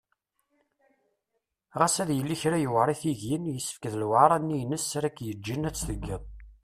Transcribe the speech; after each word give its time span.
Ɣas 1.79 1.95
ad 2.03 2.09
yili 2.13 2.35
kra 2.41 2.57
yewεer 2.59 2.89
i 2.93 2.95
tigin, 3.01 3.49
yessefk 3.53 3.83
d 3.91 3.93
lewεara-nni-ines 4.01 4.87
ara 4.97 5.09
k-yeǧǧen 5.15 5.67
ad 5.69 5.75
t-tgeḍ. 5.75 6.23